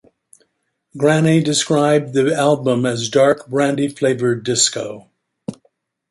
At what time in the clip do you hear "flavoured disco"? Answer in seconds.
3.87-5.11